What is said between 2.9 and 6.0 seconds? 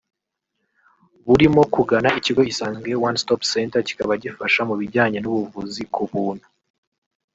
One Stop Centre kikaba gifasha mu bijyanye n’ubuvuzi